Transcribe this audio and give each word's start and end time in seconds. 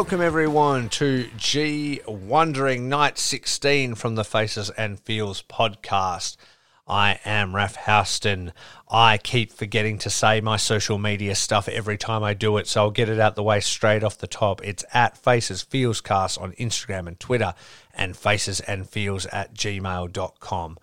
welcome 0.00 0.22
everyone 0.22 0.88
to 0.88 1.28
G 1.36 2.00
Wondering 2.06 2.88
Night 2.88 3.18
16 3.18 3.96
from 3.96 4.14
the 4.14 4.24
Faces 4.24 4.70
and 4.70 4.98
Feels 4.98 5.42
podcast. 5.42 6.38
I 6.88 7.20
am 7.26 7.54
Raf 7.54 7.76
Houston. 7.84 8.54
I 8.88 9.18
keep 9.18 9.52
forgetting 9.52 9.98
to 9.98 10.08
say 10.08 10.40
my 10.40 10.56
social 10.56 10.96
media 10.96 11.34
stuff 11.34 11.68
every 11.68 11.98
time 11.98 12.22
I 12.24 12.32
do 12.32 12.56
it, 12.56 12.66
so 12.66 12.80
I'll 12.80 12.90
get 12.90 13.10
it 13.10 13.20
out 13.20 13.34
the 13.34 13.42
way 13.42 13.60
straight 13.60 14.02
off 14.02 14.16
the 14.16 14.26
top. 14.26 14.64
It's 14.64 14.86
at 14.94 15.18
Faces 15.18 15.60
Feels 15.60 16.00
Cast 16.00 16.38
on 16.38 16.52
Instagram 16.52 17.06
and 17.06 17.20
Twitter, 17.20 17.52
and 17.92 18.16
Faces 18.16 18.60
and 18.60 18.88
Feels 18.88 19.26
at 19.26 19.52
gmail.com. 19.52 20.78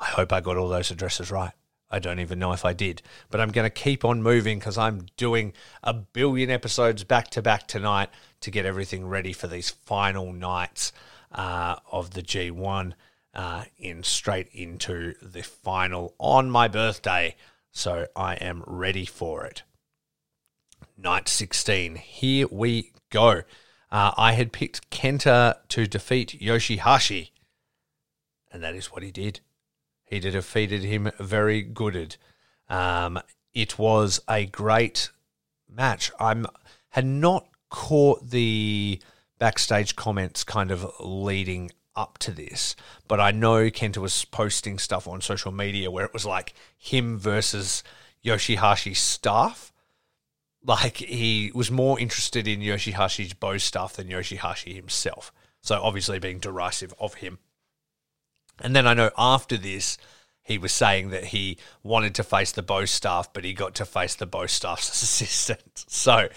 I 0.00 0.04
hope 0.06 0.32
I 0.32 0.40
got 0.40 0.56
all 0.56 0.70
those 0.70 0.90
addresses 0.90 1.30
right. 1.30 1.52
I 1.92 1.98
don't 1.98 2.20
even 2.20 2.38
know 2.38 2.52
if 2.52 2.64
I 2.64 2.72
did, 2.72 3.02
but 3.30 3.38
I'm 3.38 3.50
going 3.50 3.66
to 3.66 3.70
keep 3.70 4.02
on 4.02 4.22
moving 4.22 4.58
because 4.58 4.78
I'm 4.78 5.06
doing 5.18 5.52
a 5.82 5.92
billion 5.92 6.50
episodes 6.50 7.04
back 7.04 7.28
to 7.30 7.42
back 7.42 7.68
tonight 7.68 8.08
to 8.40 8.50
get 8.50 8.64
everything 8.64 9.06
ready 9.06 9.34
for 9.34 9.46
these 9.46 9.68
final 9.68 10.32
nights 10.32 10.94
uh, 11.32 11.76
of 11.90 12.12
the 12.12 12.22
G1 12.22 12.94
uh, 13.34 13.64
in 13.78 14.02
straight 14.02 14.48
into 14.54 15.14
the 15.20 15.42
final 15.42 16.14
on 16.18 16.50
my 16.50 16.66
birthday. 16.66 17.36
So 17.72 18.06
I 18.16 18.36
am 18.36 18.64
ready 18.66 19.04
for 19.04 19.44
it. 19.44 19.62
Night 20.96 21.28
16. 21.28 21.96
Here 21.96 22.46
we 22.50 22.92
go. 23.10 23.42
Uh, 23.90 24.12
I 24.16 24.32
had 24.32 24.52
picked 24.52 24.90
Kenta 24.90 25.56
to 25.68 25.86
defeat 25.86 26.38
Yoshihashi, 26.40 27.30
and 28.50 28.62
that 28.62 28.74
is 28.74 28.86
what 28.86 29.02
he 29.02 29.10
did. 29.10 29.40
He 30.12 30.20
defeated 30.20 30.84
him 30.84 31.10
very 31.18 31.62
gooded. 31.62 32.18
Um, 32.68 33.18
it 33.54 33.78
was 33.78 34.20
a 34.28 34.44
great 34.44 35.08
match. 35.66 36.12
I'm 36.20 36.46
had 36.90 37.06
not 37.06 37.48
caught 37.70 38.28
the 38.28 39.00
backstage 39.38 39.96
comments 39.96 40.44
kind 40.44 40.70
of 40.70 40.86
leading 41.00 41.70
up 41.96 42.18
to 42.18 42.30
this, 42.30 42.76
but 43.08 43.20
I 43.20 43.30
know 43.30 43.70
Kenta 43.70 43.96
was 43.96 44.26
posting 44.26 44.78
stuff 44.78 45.08
on 45.08 45.22
social 45.22 45.50
media 45.50 45.90
where 45.90 46.04
it 46.04 46.12
was 46.12 46.26
like 46.26 46.52
him 46.76 47.18
versus 47.18 47.82
Yoshihashi's 48.22 48.98
staff. 48.98 49.72
Like 50.62 50.98
he 50.98 51.50
was 51.54 51.70
more 51.70 51.98
interested 51.98 52.46
in 52.46 52.60
Yoshihashi's 52.60 53.32
bow 53.32 53.56
staff 53.56 53.94
than 53.94 54.08
Yoshihashi 54.08 54.74
himself. 54.74 55.32
So 55.62 55.80
obviously 55.82 56.18
being 56.18 56.38
derisive 56.38 56.92
of 57.00 57.14
him. 57.14 57.38
And 58.62 58.74
then 58.74 58.86
I 58.86 58.94
know 58.94 59.10
after 59.18 59.58
this, 59.58 59.98
he 60.44 60.58
was 60.58 60.72
saying 60.72 61.10
that 61.10 61.26
he 61.26 61.58
wanted 61.82 62.14
to 62.16 62.24
face 62.24 62.52
the 62.52 62.62
bow 62.62 62.84
staff, 62.84 63.32
but 63.32 63.44
he 63.44 63.52
got 63.52 63.74
to 63.76 63.84
face 63.84 64.14
the 64.14 64.26
bow 64.26 64.46
staff's 64.46 64.88
assistant. 65.02 65.84
So 65.88 66.28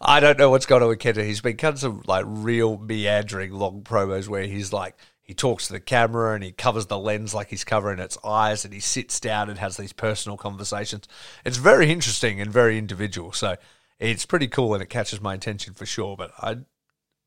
I 0.00 0.20
don't 0.20 0.38
know 0.38 0.50
what's 0.50 0.66
going 0.66 0.82
on 0.82 0.88
with 0.88 0.98
Kenta. 0.98 1.24
He's 1.24 1.40
been 1.40 1.56
cutting 1.56 1.78
some 1.78 2.02
like 2.06 2.24
real 2.26 2.78
meandering 2.78 3.52
long 3.52 3.82
promos 3.82 4.28
where 4.28 4.44
he's 4.44 4.72
like 4.72 4.96
he 5.22 5.34
talks 5.34 5.66
to 5.66 5.72
the 5.72 5.80
camera 5.80 6.34
and 6.34 6.44
he 6.44 6.52
covers 6.52 6.86
the 6.86 6.98
lens 6.98 7.34
like 7.34 7.48
he's 7.48 7.64
covering 7.64 7.98
its 7.98 8.16
eyes 8.22 8.64
and 8.64 8.72
he 8.72 8.78
sits 8.78 9.18
down 9.18 9.50
and 9.50 9.58
has 9.58 9.76
these 9.76 9.92
personal 9.92 10.36
conversations. 10.36 11.08
It's 11.44 11.56
very 11.56 11.90
interesting 11.90 12.40
and 12.40 12.52
very 12.52 12.78
individual. 12.78 13.32
So 13.32 13.56
it's 13.98 14.24
pretty 14.24 14.46
cool 14.46 14.74
and 14.74 14.82
it 14.82 14.90
catches 14.90 15.20
my 15.20 15.34
attention 15.34 15.74
for 15.74 15.84
sure. 15.84 16.16
But 16.16 16.32
I 16.38 16.58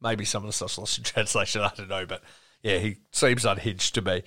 maybe 0.01 0.25
some 0.25 0.43
of 0.43 0.47
the 0.47 0.53
stuff's 0.53 0.77
lost 0.77 0.97
in 0.97 1.03
translation. 1.03 1.61
I 1.63 1.71
don't 1.75 1.89
know, 1.89 2.05
but 2.05 2.23
yeah, 2.63 2.77
he 2.77 2.97
seems 3.11 3.45
unhinged 3.45 3.95
to 3.95 4.01
me. 4.01 4.23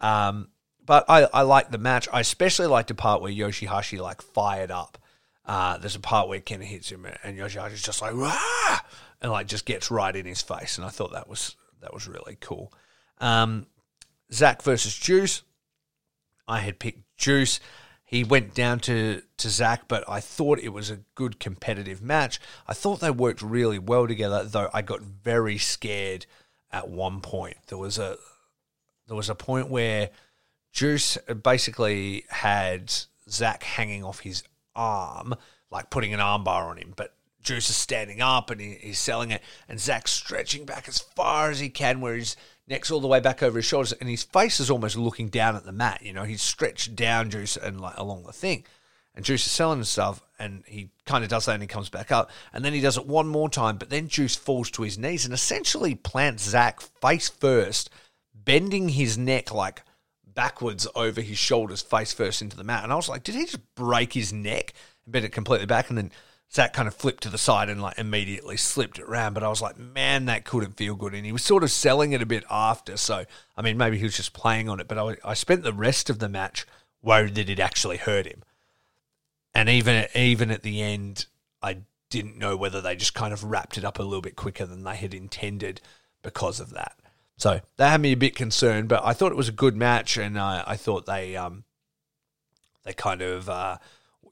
Um, 0.00 0.48
but 0.84 1.04
I, 1.08 1.28
I 1.32 1.42
like 1.42 1.70
the 1.70 1.78
match. 1.78 2.08
I 2.12 2.20
especially 2.20 2.66
like 2.66 2.88
the 2.88 2.94
part 2.94 3.22
where 3.22 3.32
Yoshihashi 3.32 4.00
like 4.00 4.22
fired 4.22 4.70
up. 4.70 4.98
Uh, 5.44 5.78
there's 5.78 5.96
a 5.96 6.00
part 6.00 6.28
where 6.28 6.40
Ken 6.40 6.60
hits 6.60 6.90
him 6.90 7.06
and 7.24 7.36
Yoshihashi's 7.36 7.82
just 7.82 8.00
like 8.00 8.14
Wah! 8.14 8.78
and 9.20 9.32
like 9.32 9.46
just 9.46 9.64
gets 9.64 9.90
right 9.90 10.14
in 10.14 10.26
his 10.26 10.42
face, 10.42 10.78
and 10.78 10.84
I 10.84 10.90
thought 10.90 11.12
that 11.12 11.28
was 11.28 11.56
that 11.80 11.92
was 11.92 12.06
really 12.08 12.36
cool. 12.40 12.72
Um, 13.18 13.66
Zack 14.32 14.62
versus 14.62 14.96
Juice. 14.96 15.42
I 16.48 16.60
had 16.60 16.78
picked 16.78 17.16
Juice. 17.16 17.60
He 18.04 18.24
went 18.24 18.54
down 18.54 18.80
to, 18.80 19.22
to 19.38 19.48
Zack, 19.48 19.88
but 19.88 20.04
I 20.06 20.20
thought 20.20 20.58
it 20.58 20.68
was 20.68 20.90
a 20.90 21.00
good 21.14 21.40
competitive 21.40 22.02
match. 22.02 22.40
I 22.66 22.74
thought 22.74 23.00
they 23.00 23.10
worked 23.10 23.40
really 23.40 23.78
well 23.78 24.06
together, 24.06 24.44
though 24.44 24.68
I 24.74 24.82
got 24.82 25.00
very 25.00 25.56
scared 25.56 26.26
at 26.72 26.88
one 26.88 27.20
point. 27.20 27.56
There 27.68 27.78
was 27.78 27.98
a 27.98 28.16
there 29.06 29.16
was 29.16 29.28
a 29.28 29.34
point 29.34 29.68
where 29.68 30.10
Juice 30.72 31.18
basically 31.42 32.24
had 32.30 32.92
Zack 33.28 33.62
hanging 33.62 34.04
off 34.04 34.20
his 34.20 34.42
arm, 34.74 35.34
like 35.70 35.90
putting 35.90 36.14
an 36.14 36.20
armbar 36.20 36.64
on 36.64 36.78
him, 36.78 36.94
but 36.96 37.14
Juice 37.42 37.68
is 37.68 37.76
standing 37.76 38.20
up 38.20 38.50
and 38.50 38.60
he, 38.60 38.74
he's 38.80 38.98
selling 38.98 39.30
it, 39.30 39.42
and 39.68 39.80
Zack's 39.80 40.12
stretching 40.12 40.64
back 40.64 40.88
as 40.88 40.98
far 40.98 41.50
as 41.50 41.60
he 41.60 41.68
can, 41.68 42.00
where 42.00 42.14
his 42.14 42.36
neck's 42.68 42.90
all 42.90 43.00
the 43.00 43.08
way 43.08 43.20
back 43.20 43.42
over 43.42 43.58
his 43.58 43.66
shoulders, 43.66 43.92
and 43.92 44.08
his 44.08 44.22
face 44.22 44.60
is 44.60 44.70
almost 44.70 44.96
looking 44.96 45.28
down 45.28 45.56
at 45.56 45.64
the 45.64 45.72
mat. 45.72 46.00
You 46.02 46.12
know, 46.12 46.24
he's 46.24 46.42
stretched 46.42 46.94
down 46.96 47.30
Juice 47.30 47.56
and 47.56 47.80
like 47.80 47.96
along 47.98 48.24
the 48.24 48.32
thing, 48.32 48.64
and 49.14 49.24
Juice 49.24 49.44
is 49.44 49.52
selling 49.52 49.84
stuff, 49.84 50.22
and 50.38 50.64
he 50.66 50.90
kind 51.04 51.24
of 51.24 51.30
does 51.30 51.46
that, 51.46 51.54
and 51.54 51.62
he 51.62 51.66
comes 51.66 51.88
back 51.88 52.10
up, 52.10 52.30
and 52.52 52.64
then 52.64 52.72
he 52.72 52.80
does 52.80 52.96
it 52.96 53.06
one 53.06 53.28
more 53.28 53.48
time, 53.48 53.76
but 53.76 53.90
then 53.90 54.08
Juice 54.08 54.36
falls 54.36 54.70
to 54.72 54.82
his 54.82 54.98
knees 54.98 55.24
and 55.24 55.34
essentially 55.34 55.94
plants 55.94 56.44
Zack 56.44 56.80
face 56.80 57.28
first, 57.28 57.90
bending 58.34 58.88
his 58.90 59.18
neck 59.18 59.52
like 59.52 59.82
backwards 60.34 60.86
over 60.94 61.20
his 61.20 61.38
shoulders, 61.38 61.82
face 61.82 62.12
first 62.12 62.42
into 62.42 62.56
the 62.56 62.64
mat. 62.64 62.84
And 62.84 62.92
I 62.92 62.96
was 62.96 63.08
like, 63.08 63.22
did 63.22 63.34
he 63.34 63.44
just 63.44 63.74
break 63.74 64.12
his 64.12 64.32
neck 64.32 64.72
and 65.04 65.12
bend 65.12 65.24
it 65.24 65.32
completely 65.32 65.66
back? 65.66 65.88
And 65.88 65.98
then 65.98 66.10
Zack 66.52 66.72
kind 66.72 66.88
of 66.88 66.94
flipped 66.94 67.22
to 67.22 67.30
the 67.30 67.38
side 67.38 67.68
and 67.68 67.80
like 67.80 67.98
immediately 67.98 68.56
slipped 68.56 68.98
it 68.98 69.04
around. 69.04 69.34
But 69.34 69.42
I 69.42 69.48
was 69.48 69.62
like, 69.62 69.78
man, 69.78 70.26
that 70.26 70.44
couldn't 70.44 70.76
feel 70.76 70.94
good. 70.94 71.14
And 71.14 71.24
he 71.24 71.32
was 71.32 71.42
sort 71.42 71.62
of 71.62 71.70
selling 71.70 72.12
it 72.12 72.22
a 72.22 72.26
bit 72.26 72.44
after. 72.50 72.96
So, 72.96 73.24
I 73.56 73.62
mean, 73.62 73.76
maybe 73.76 73.98
he 73.98 74.04
was 74.04 74.16
just 74.16 74.32
playing 74.32 74.68
on 74.68 74.80
it. 74.80 74.88
But 74.88 74.98
I, 74.98 75.16
I 75.24 75.34
spent 75.34 75.62
the 75.62 75.72
rest 75.72 76.10
of 76.10 76.18
the 76.18 76.28
match 76.28 76.66
worried 77.02 77.34
that 77.36 77.50
it 77.50 77.60
actually 77.60 77.96
hurt 77.96 78.26
him. 78.26 78.42
And 79.54 79.68
even 79.68 80.06
even 80.14 80.50
at 80.50 80.62
the 80.62 80.82
end, 80.82 81.26
I 81.62 81.78
didn't 82.10 82.38
know 82.38 82.56
whether 82.56 82.80
they 82.80 82.96
just 82.96 83.14
kind 83.14 83.32
of 83.32 83.44
wrapped 83.44 83.78
it 83.78 83.84
up 83.84 83.98
a 83.98 84.02
little 84.02 84.22
bit 84.22 84.36
quicker 84.36 84.66
than 84.66 84.84
they 84.84 84.96
had 84.96 85.14
intended 85.14 85.80
because 86.22 86.60
of 86.60 86.70
that. 86.70 86.96
So 87.36 87.60
that 87.76 87.90
had 87.90 88.00
me 88.00 88.12
a 88.12 88.16
bit 88.16 88.36
concerned, 88.36 88.88
but 88.88 89.02
I 89.04 89.14
thought 89.14 89.32
it 89.32 89.36
was 89.36 89.48
a 89.48 89.52
good 89.52 89.76
match, 89.76 90.16
and 90.16 90.38
uh, 90.38 90.62
I 90.66 90.76
thought 90.76 91.06
they 91.06 91.36
um, 91.36 91.64
they 92.84 92.92
kind 92.92 93.22
of 93.22 93.48
uh, 93.48 93.78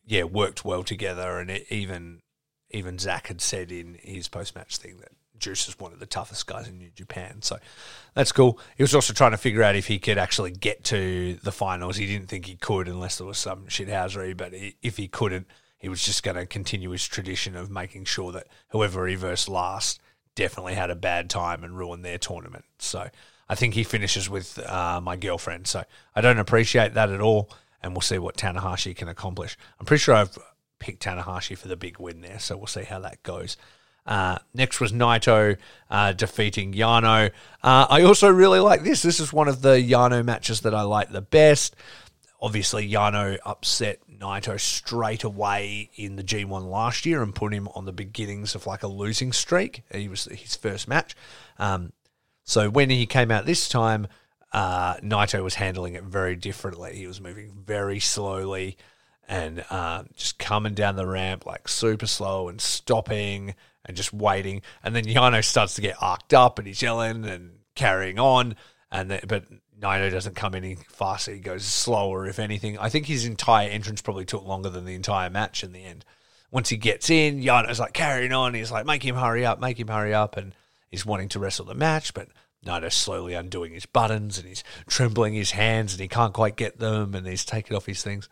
yeah 0.06 0.24
worked 0.24 0.64
well 0.64 0.84
together, 0.84 1.38
and 1.38 1.50
it, 1.50 1.66
even 1.70 2.22
even 2.70 2.98
Zack 2.98 3.26
had 3.28 3.40
said 3.40 3.72
in 3.72 3.98
his 4.02 4.28
post 4.28 4.54
match 4.54 4.76
thing 4.76 4.98
that 4.98 5.12
Juice 5.40 5.68
is 5.68 5.78
one 5.78 5.92
of 5.92 5.98
the 5.98 6.06
toughest 6.06 6.46
guys 6.46 6.68
in 6.68 6.78
New 6.78 6.90
Japan, 6.94 7.42
so 7.42 7.58
that's 8.14 8.32
cool. 8.32 8.58
He 8.76 8.82
was 8.82 8.94
also 8.94 9.12
trying 9.12 9.32
to 9.32 9.36
figure 9.36 9.62
out 9.62 9.74
if 9.74 9.86
he 9.86 9.98
could 9.98 10.18
actually 10.18 10.52
get 10.52 10.84
to 10.84 11.38
the 11.42 11.52
finals. 11.52 11.96
He 11.96 12.06
didn't 12.06 12.28
think 12.28 12.46
he 12.46 12.56
could 12.56 12.86
unless 12.86 13.18
there 13.18 13.26
was 13.26 13.38
some 13.38 13.64
shithousery, 13.66 14.36
but 14.36 14.52
he, 14.52 14.76
if 14.82 14.96
he 14.96 15.08
couldn't, 15.08 15.46
he 15.78 15.88
was 15.88 16.04
just 16.04 16.22
going 16.22 16.36
to 16.36 16.46
continue 16.46 16.90
his 16.90 17.06
tradition 17.06 17.56
of 17.56 17.70
making 17.70 18.04
sure 18.04 18.32
that 18.32 18.46
whoever 18.68 19.06
he 19.06 19.14
versed 19.14 19.48
last 19.48 20.00
definitely 20.34 20.74
had 20.74 20.90
a 20.90 20.94
bad 20.94 21.30
time 21.30 21.64
and 21.64 21.76
ruined 21.76 22.04
their 22.04 22.18
tournament. 22.18 22.64
So 22.78 23.08
I 23.48 23.54
think 23.54 23.74
he 23.74 23.82
finishes 23.82 24.28
with 24.28 24.58
uh, 24.58 25.00
my 25.02 25.16
girlfriend. 25.16 25.66
So 25.66 25.84
I 26.14 26.20
don't 26.20 26.38
appreciate 26.38 26.94
that 26.94 27.10
at 27.10 27.20
all. 27.20 27.50
And 27.82 27.94
we'll 27.94 28.02
see 28.02 28.18
what 28.18 28.36
Tanahashi 28.36 28.94
can 28.94 29.08
accomplish. 29.08 29.56
I'm 29.78 29.86
pretty 29.86 30.02
sure 30.02 30.14
I've 30.14 30.36
picked 30.78 31.02
Tanahashi 31.02 31.56
for 31.56 31.68
the 31.68 31.76
big 31.76 31.98
win 31.98 32.20
there. 32.20 32.38
So 32.38 32.58
we'll 32.58 32.66
see 32.66 32.84
how 32.84 33.00
that 33.00 33.22
goes. 33.22 33.56
Uh, 34.06 34.38
next 34.54 34.80
was 34.80 34.92
Naito 34.92 35.56
uh, 35.90 36.12
defeating 36.12 36.72
Yano. 36.72 37.30
Uh, 37.62 37.86
I 37.88 38.02
also 38.02 38.28
really 38.28 38.60
like 38.60 38.82
this. 38.82 39.02
This 39.02 39.20
is 39.20 39.32
one 39.32 39.48
of 39.48 39.62
the 39.62 39.76
Yano 39.76 40.24
matches 40.24 40.62
that 40.62 40.74
I 40.74 40.82
like 40.82 41.10
the 41.10 41.20
best. 41.20 41.76
Obviously, 42.40 42.90
Yano 42.90 43.38
upset 43.44 44.00
Naito 44.10 44.58
straight 44.58 45.24
away 45.24 45.90
in 45.94 46.16
the 46.16 46.24
G1 46.24 46.70
last 46.70 47.04
year 47.04 47.22
and 47.22 47.34
put 47.34 47.52
him 47.52 47.68
on 47.74 47.84
the 47.84 47.92
beginnings 47.92 48.54
of 48.54 48.66
like 48.66 48.82
a 48.82 48.88
losing 48.88 49.32
streak. 49.32 49.82
He 49.92 50.08
was 50.08 50.24
his 50.24 50.56
first 50.56 50.88
match. 50.88 51.14
Um, 51.58 51.92
so 52.44 52.70
when 52.70 52.90
he 52.90 53.06
came 53.06 53.30
out 53.30 53.46
this 53.46 53.68
time, 53.68 54.08
uh, 54.52 54.96
Naito 54.96 55.42
was 55.42 55.54
handling 55.54 55.94
it 55.94 56.04
very 56.04 56.34
differently. 56.34 56.96
He 56.96 57.06
was 57.06 57.20
moving 57.20 57.52
very 57.64 58.00
slowly 58.00 58.76
and 59.28 59.64
uh, 59.70 60.02
just 60.16 60.38
coming 60.38 60.74
down 60.74 60.96
the 60.96 61.06
ramp 61.06 61.46
like 61.46 61.68
super 61.68 62.06
slow 62.06 62.48
and 62.48 62.60
stopping 62.60 63.54
and 63.84 63.96
just 63.96 64.12
waiting. 64.12 64.62
And 64.82 64.94
then 64.94 65.04
Yano 65.04 65.44
starts 65.44 65.74
to 65.74 65.80
get 65.80 65.96
arced 66.00 66.34
up 66.34 66.58
and 66.58 66.66
he's 66.66 66.82
yelling 66.82 67.24
and 67.24 67.58
carrying 67.74 68.18
on. 68.18 68.56
And 68.90 69.10
then, 69.10 69.20
but 69.26 69.44
Naito 69.80 70.10
doesn't 70.10 70.36
come 70.36 70.54
any 70.54 70.76
faster. 70.88 71.32
He 71.32 71.40
goes 71.40 71.64
slower, 71.64 72.26
if 72.26 72.38
anything. 72.38 72.78
I 72.78 72.88
think 72.88 73.06
his 73.06 73.24
entire 73.24 73.68
entrance 73.68 74.02
probably 74.02 74.24
took 74.24 74.44
longer 74.44 74.68
than 74.68 74.84
the 74.84 74.94
entire 74.94 75.30
match 75.30 75.64
in 75.64 75.72
the 75.72 75.84
end. 75.84 76.04
Once 76.50 76.68
he 76.68 76.76
gets 76.76 77.08
in, 77.10 77.40
Yano's 77.40 77.80
like 77.80 77.92
carrying 77.92 78.32
on. 78.32 78.54
He's 78.54 78.72
like, 78.72 78.86
make 78.86 79.04
him 79.04 79.16
hurry 79.16 79.46
up, 79.46 79.60
make 79.60 79.78
him 79.78 79.88
hurry 79.88 80.12
up. 80.12 80.36
And 80.36 80.54
he's 80.90 81.06
wanting 81.06 81.28
to 81.30 81.38
wrestle 81.38 81.64
the 81.64 81.74
match, 81.74 82.12
but 82.12 82.28
Naito's 82.64 82.94
slowly 82.94 83.34
undoing 83.34 83.72
his 83.72 83.86
buttons 83.86 84.38
and 84.38 84.46
he's 84.46 84.64
trembling 84.86 85.34
his 85.34 85.52
hands 85.52 85.94
and 85.94 86.00
he 86.00 86.08
can't 86.08 86.34
quite 86.34 86.56
get 86.56 86.78
them 86.78 87.14
and 87.14 87.26
he's 87.26 87.44
taking 87.44 87.76
off 87.76 87.86
his 87.86 88.02
things. 88.02 88.28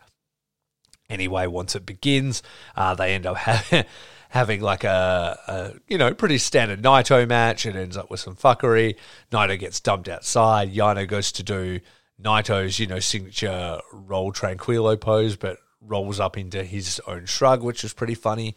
Anyway, 1.09 1.47
once 1.47 1.75
it 1.75 1.85
begins, 1.85 2.43
uh, 2.75 2.93
they 2.93 3.15
end 3.15 3.25
up 3.25 3.37
having, 3.37 3.85
having 4.29 4.61
like 4.61 4.83
a, 4.83 5.37
a, 5.47 5.73
you 5.87 5.97
know 5.97 6.13
pretty 6.13 6.37
standard 6.37 6.81
Naito 6.81 7.27
match. 7.27 7.65
It 7.65 7.75
ends 7.75 7.97
up 7.97 8.09
with 8.09 8.19
some 8.19 8.35
fuckery. 8.35 8.95
Naito 9.31 9.59
gets 9.59 9.79
dumped 9.79 10.07
outside. 10.07 10.73
Yano 10.73 11.07
goes 11.07 11.31
to 11.33 11.43
do 11.43 11.79
Naito's 12.21 12.79
you 12.79 12.87
know 12.87 12.99
signature 12.99 13.79
roll 13.91 14.31
tranquilo 14.31 14.99
pose, 14.99 15.35
but 15.35 15.57
rolls 15.81 16.19
up 16.19 16.37
into 16.37 16.63
his 16.63 17.01
own 17.07 17.25
shrug, 17.25 17.63
which 17.63 17.83
is 17.83 17.93
pretty 17.93 18.15
funny. 18.15 18.55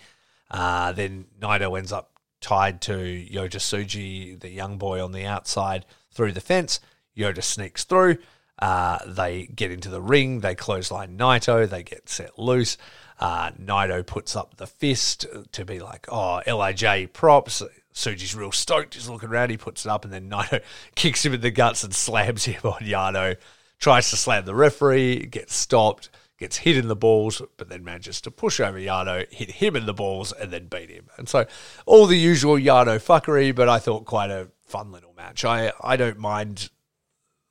Uh, 0.51 0.93
then 0.93 1.27
Naito 1.41 1.77
ends 1.79 1.93
up 1.93 2.11
tied 2.41 2.83
to 2.83 2.93
Yota 2.93 3.57
Tsuji, 3.57 4.39
the 4.39 4.51
young 4.51 4.77
boy 4.77 5.03
on 5.03 5.13
the 5.13 5.25
outside, 5.25 5.87
through 6.11 6.33
the 6.33 6.41
fence. 6.41 6.81
Yota 7.17 7.43
sneaks 7.43 7.85
through. 7.85 8.19
Uh, 8.59 8.99
they 9.07 9.47
get 9.47 9.71
into 9.71 9.89
the 9.89 10.03
ring. 10.03 10.41
They 10.41 10.55
clothesline 10.55 11.17
Naito. 11.17 11.69
They 11.69 11.83
get 11.83 12.09
set 12.09 12.39
loose. 12.39 12.77
Uh, 13.23 13.53
Naito 13.53 14.05
puts 14.05 14.35
up 14.35 14.57
the 14.57 14.67
fist 14.67 15.27
to 15.53 15.65
be 15.65 15.79
like, 15.79 16.07
oh, 16.11 16.43
LIJ 16.45 17.13
props. 17.13 17.63
Tsuji's 17.95 18.35
real 18.35 18.51
stoked. 18.51 18.95
He's 18.95 19.09
looking 19.09 19.29
around. 19.29 19.51
He 19.51 19.57
puts 19.57 19.87
it 19.87 19.91
up, 19.91 20.05
and 20.05 20.13
then 20.13 20.29
Naito 20.29 20.61
kicks 20.97 21.25
him 21.25 21.33
in 21.33 21.41
the 21.41 21.53
guts 21.53 21.85
and 21.85 21.95
slams 21.95 22.47
him 22.47 22.61
on 22.65 22.81
Yano. 22.81 23.37
Tries 23.79 24.11
to 24.11 24.17
slam 24.17 24.45
the 24.45 24.57
referee, 24.57 25.27
gets 25.27 25.55
stopped, 25.55 26.11
gets 26.37 26.57
hit 26.57 26.77
in 26.77 26.89
the 26.89 26.97
balls, 26.97 27.41
but 27.59 27.69
then 27.69 27.85
manages 27.85 28.21
to 28.23 28.33
push 28.33 28.59
over 28.59 28.77
Yano, 28.77 29.33
hit 29.33 29.53
him 29.53 29.77
in 29.77 29.87
the 29.87 29.95
balls, 29.95 30.33
and 30.33 30.51
then 30.51 30.67
beat 30.67 30.91
him. 30.91 31.07
And 31.17 31.29
so 31.29 31.47
all 31.87 32.07
the 32.07 32.19
usual 32.19 32.57
Yano 32.57 32.97
fuckery, 32.97 33.55
but 33.55 33.69
I 33.69 33.79
thought 33.79 34.05
quite 34.05 34.31
a 34.31 34.49
fun 34.67 34.91
little 34.91 35.15
match. 35.17 35.45
I, 35.45 35.71
I 35.81 35.95
don't 35.95 36.19
mind 36.19 36.71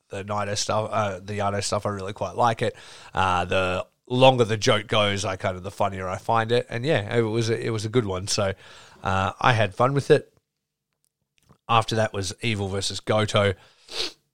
the 0.10 0.26
Naito 0.26 0.58
stuff, 0.58 0.90
uh, 0.92 1.22
the 1.24 1.40
Yano 1.40 1.64
stuff. 1.64 1.86
I 1.86 1.90
really 1.92 2.12
quite 2.12 2.36
like 2.36 2.62
it. 2.62 2.76
Uh, 3.14 3.46
the 3.46 3.86
longer 4.08 4.46
the 4.46 4.58
joke 4.58 4.88
goes, 4.88 5.26
I 5.26 5.36
kind 5.36 5.56
of 5.56 5.64
the 5.64 5.72
funnier 5.72 6.08
I 6.08 6.18
find 6.18 6.52
it. 6.52 6.68
And 6.70 6.86
yeah, 6.86 7.16
it 7.16 7.22
was 7.22 7.50
a, 7.50 7.66
it 7.66 7.70
was 7.70 7.86
a 7.86 7.90
good 7.90 8.06
one. 8.06 8.28
So 8.28 8.54
uh, 9.04 9.32
I 9.40 9.54
had 9.54 9.74
fun 9.74 9.94
with 9.94 10.12
it. 10.12 10.34
After 11.70 11.96
that 11.96 12.12
was 12.12 12.34
Evil 12.42 12.68
versus 12.68 13.00
Goto. 13.00 13.54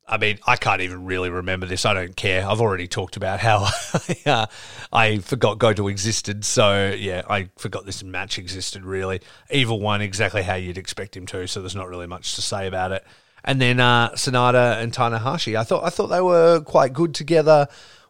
I 0.09 0.17
mean, 0.17 0.39
I 0.47 0.55
can't 0.55 0.81
even 0.81 1.05
really 1.05 1.29
remember 1.29 1.65
this. 1.65 1.85
I 1.85 1.93
don't 1.93 2.15
care. 2.15 2.47
I've 2.47 2.61
already 2.61 2.87
talked 2.87 3.17
about 3.17 3.41
how 3.41 3.67
uh, 4.25 4.45
I 4.91 5.17
forgot 5.19 5.59
Goto 5.59 5.87
existed. 5.87 6.45
So, 6.45 6.95
yeah, 6.97 7.23
I 7.29 7.49
forgot 7.57 7.85
this 7.85 8.03
match 8.03 8.39
existed, 8.39 8.85
really. 8.85 9.19
Evil 9.51 9.81
won 9.81 10.01
exactly 10.01 10.43
how 10.43 10.55
you'd 10.55 10.77
expect 10.77 11.17
him 11.17 11.25
to, 11.27 11.45
so 11.45 11.59
there's 11.59 11.75
not 11.75 11.89
really 11.89 12.07
much 12.07 12.35
to 12.35 12.41
say 12.41 12.67
about 12.67 12.93
it. 12.93 13.05
And 13.43 13.61
then 13.61 13.79
uh, 13.81 14.11
Sanada 14.11 14.81
and 14.81 14.93
Tanahashi. 14.93 15.57
I 15.57 15.63
thought 15.63 15.83
I 15.83 15.89
thought 15.89 16.07
they 16.07 16.21
were 16.21 16.61
quite 16.61 16.93
good 16.93 17.13
together. 17.13 17.67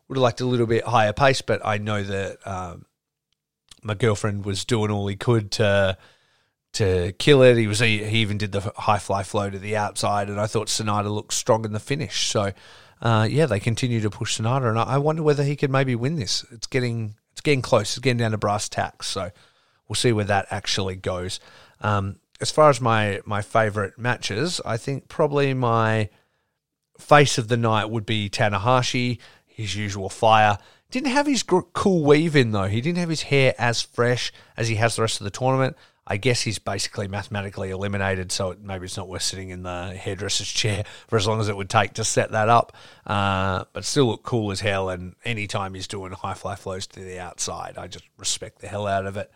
Would 0.08 0.18
have 0.18 0.24
liked 0.24 0.42
a 0.42 0.46
little 0.46 0.68
bit 0.68 0.86
higher 0.86 1.14
pace, 1.14 1.42
but 1.42 1.66
I 1.66 1.78
know 1.78 2.02
that 2.02 2.38
um, 2.48 2.86
my 3.82 3.94
girlfriend 3.94 4.46
was 4.46 4.64
doing 4.66 4.92
all 4.92 5.08
he 5.08 5.16
could 5.16 5.52
to 5.52 5.98
to 6.74 7.12
kill 7.14 7.42
it. 7.42 7.58
He 7.58 7.68
was 7.68 7.80
he, 7.80 8.04
he 8.04 8.20
even 8.20 8.38
did 8.38 8.52
the 8.52 8.72
high 8.76 9.00
fly 9.00 9.24
flow 9.24 9.50
to 9.50 9.60
the 9.60 9.76
outside, 9.76 10.30
and 10.30 10.40
I 10.40 10.48
thought 10.48 10.68
Sanada 10.68 11.14
looked 11.14 11.34
strong 11.34 11.66
in 11.66 11.74
the 11.74 11.80
finish. 11.80 12.28
So 12.28 12.54
uh, 13.02 13.28
yeah, 13.30 13.46
they 13.46 13.60
continue 13.60 14.02
to 14.02 14.10
push 14.10 14.40
Sanada, 14.40 14.70
and 14.70 14.80
I 14.80 14.98
wonder 14.98 15.24
whether 15.24 15.44
he 15.44 15.56
could 15.56 15.72
maybe 15.72 15.96
win 15.96 16.16
this. 16.16 16.46
It's 16.52 16.68
getting 16.68 17.16
it's 17.32 17.42
getting 17.42 17.62
close. 17.62 17.98
It's 17.98 18.00
getting 18.00 18.18
down 18.18 18.32
to 18.32 18.38
brass 18.38 18.70
tacks. 18.70 19.08
So 19.08 19.32
we'll 19.88 19.96
see 19.96 20.12
where 20.12 20.26
that 20.26 20.48
actually 20.50 20.96
goes. 20.96 21.40
Um, 21.82 22.18
as 22.42 22.52
far 22.52 22.70
as 22.70 22.82
my 22.82 23.22
my 23.26 23.42
favorite 23.42 23.98
matches, 23.98 24.62
I 24.66 24.78
think 24.78 25.08
probably 25.08 25.54
my 25.54 26.10
face 27.00 27.38
of 27.38 27.48
the 27.48 27.58
night 27.58 27.90
would 27.90 28.06
be 28.06 28.30
Tanahashi, 28.30 29.20
his 29.58 29.76
usual 29.76 30.08
fire. 30.08 30.60
Didn't 30.92 31.10
have 31.10 31.26
his 31.26 31.42
cool 31.42 32.04
weave 32.04 32.36
in 32.36 32.52
though. 32.52 32.68
He 32.68 32.80
didn't 32.80 33.00
have 33.00 33.10
his 33.10 33.24
hair 33.24 33.56
as 33.58 33.82
fresh 33.82 34.32
as 34.56 34.68
he 34.68 34.76
has 34.76 34.96
the 34.96 35.02
rest 35.02 35.20
of 35.20 35.24
the 35.26 35.32
tournament. 35.32 35.76
I 36.06 36.18
guess 36.18 36.42
he's 36.42 36.60
basically 36.60 37.08
mathematically 37.08 37.72
eliminated, 37.72 38.32
so 38.32 38.56
maybe 38.62 38.86
it's 38.86 38.96
not 38.96 39.10
worth 39.10 39.24
sitting 39.24 39.50
in 39.50 39.64
the 39.64 39.96
hairdresser's 39.96 40.48
chair 40.48 40.84
for 41.08 41.18
as 41.18 41.26
long 41.28 41.40
as 41.40 41.50
it 41.50 41.58
would 41.58 41.72
take 41.72 41.94
to 41.94 42.04
set 42.04 42.32
that 42.34 42.50
up. 42.50 42.78
Uh, 43.06 43.66
but 43.74 43.84
still 43.84 44.06
look 44.06 44.22
cool 44.22 44.52
as 44.52 44.60
hell. 44.60 44.90
And 44.90 45.16
anytime 45.26 45.74
he's 45.74 45.88
doing 45.88 46.12
high 46.12 46.36
fly 46.36 46.56
flows 46.56 46.86
to 46.88 47.00
the 47.00 47.20
outside, 47.20 47.80
I 47.80 47.88
just 47.88 48.06
respect 48.16 48.60
the 48.60 48.68
hell 48.68 48.86
out 48.86 49.08
of 49.08 49.18
it. 49.18 49.32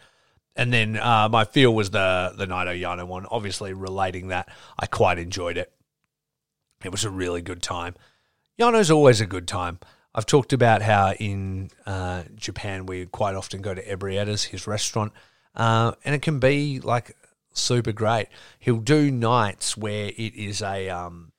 And 0.55 0.71
then 0.71 0.97
uh, 0.97 1.29
my 1.29 1.45
feel 1.45 1.73
was 1.73 1.89
the 1.89 2.31
the 2.37 2.45
Naito 2.45 2.79
Yano 2.79 3.07
one. 3.07 3.25
Obviously, 3.25 3.73
relating 3.73 4.27
that, 4.27 4.49
I 4.77 4.85
quite 4.85 5.17
enjoyed 5.17 5.57
it. 5.57 5.73
It 6.85 6.91
was 6.91 7.05
a 7.05 7.09
really 7.09 7.41
good 7.41 7.63
time. 7.63 7.95
Yano's 8.59 8.91
always 8.91 9.19
a 9.19 9.25
good 9.25 9.47
time. 9.47 9.79
I've 10.13 10.25
talked 10.25 10.53
about 10.53 10.81
how 10.81 11.13
in 11.13 11.69
uh, 11.85 12.23
Japan 12.35 12.85
we 12.85 13.05
quite 13.05 13.35
often 13.35 13.61
go 13.61 13.73
to 13.73 13.83
Ebrietta's, 13.83 14.45
his 14.45 14.67
restaurant, 14.67 15.13
uh, 15.55 15.93
and 16.03 16.13
it 16.13 16.21
can 16.21 16.39
be 16.39 16.79
like 16.79 17.15
super 17.53 17.91
great. 17.91 18.27
He'll 18.59 18.77
do 18.77 19.11
nights 19.11 19.77
where 19.77 20.07
it 20.07 20.35
is 20.35 20.61
a 20.61 20.89
um, 20.89 21.31